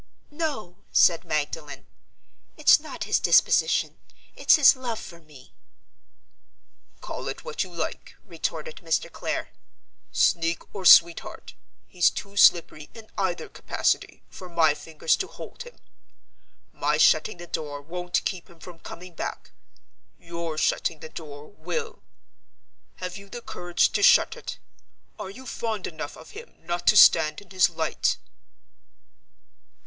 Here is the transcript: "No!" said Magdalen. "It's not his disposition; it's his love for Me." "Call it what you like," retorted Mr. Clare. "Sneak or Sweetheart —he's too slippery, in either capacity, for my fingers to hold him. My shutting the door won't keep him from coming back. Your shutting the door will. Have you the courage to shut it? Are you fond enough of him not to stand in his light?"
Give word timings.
"No!" 0.31 0.77
said 0.91 1.23
Magdalen. 1.23 1.85
"It's 2.57 2.79
not 2.79 3.03
his 3.03 3.19
disposition; 3.19 3.99
it's 4.35 4.55
his 4.55 4.75
love 4.75 4.97
for 4.99 5.19
Me." 5.19 5.53
"Call 7.01 7.27
it 7.27 7.45
what 7.45 7.63
you 7.63 7.71
like," 7.71 8.15
retorted 8.25 8.77
Mr. 8.77 9.11
Clare. 9.11 9.51
"Sneak 10.11 10.73
or 10.73 10.85
Sweetheart 10.85 11.53
—he's 11.85 12.09
too 12.09 12.35
slippery, 12.35 12.89
in 12.95 13.11
either 13.15 13.47
capacity, 13.47 14.23
for 14.27 14.49
my 14.49 14.73
fingers 14.73 15.15
to 15.17 15.27
hold 15.27 15.61
him. 15.61 15.75
My 16.73 16.97
shutting 16.97 17.37
the 17.37 17.45
door 17.45 17.79
won't 17.79 18.25
keep 18.25 18.49
him 18.49 18.59
from 18.59 18.79
coming 18.79 19.13
back. 19.13 19.51
Your 20.17 20.57
shutting 20.57 21.01
the 21.01 21.09
door 21.09 21.47
will. 21.51 22.01
Have 22.95 23.17
you 23.17 23.29
the 23.29 23.43
courage 23.43 23.89
to 23.91 24.01
shut 24.01 24.35
it? 24.35 24.57
Are 25.19 25.29
you 25.29 25.45
fond 25.45 25.85
enough 25.85 26.17
of 26.17 26.31
him 26.31 26.55
not 26.63 26.87
to 26.87 26.97
stand 26.97 27.39
in 27.39 27.51
his 27.51 27.69
light?" 27.69 28.17